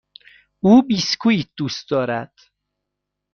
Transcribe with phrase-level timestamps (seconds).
[0.61, 2.33] او بیسکوییت دوست دارد.